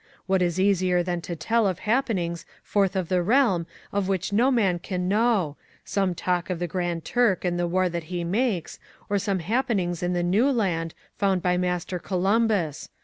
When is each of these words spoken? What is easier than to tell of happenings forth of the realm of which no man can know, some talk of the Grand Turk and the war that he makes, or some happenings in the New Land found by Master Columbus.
What 0.25 0.41
is 0.41 0.59
easier 0.59 1.03
than 1.03 1.21
to 1.21 1.35
tell 1.35 1.67
of 1.67 1.77
happenings 1.77 2.43
forth 2.63 2.95
of 2.95 3.07
the 3.07 3.21
realm 3.21 3.67
of 3.91 4.07
which 4.07 4.33
no 4.33 4.49
man 4.49 4.79
can 4.79 5.07
know, 5.07 5.57
some 5.85 6.15
talk 6.15 6.49
of 6.49 6.57
the 6.57 6.65
Grand 6.65 7.05
Turk 7.05 7.45
and 7.45 7.59
the 7.59 7.67
war 7.67 7.87
that 7.87 8.05
he 8.05 8.23
makes, 8.23 8.79
or 9.11 9.19
some 9.19 9.37
happenings 9.37 10.01
in 10.01 10.13
the 10.13 10.23
New 10.23 10.49
Land 10.49 10.95
found 11.19 11.43
by 11.43 11.55
Master 11.55 11.99
Columbus. 11.99 12.89